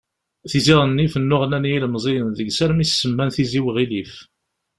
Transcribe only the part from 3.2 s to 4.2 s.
Tizi Uɣilif.